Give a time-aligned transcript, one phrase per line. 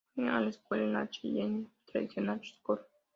[0.15, 2.79] Fue a la escuela en la Cheyenne Traditional School.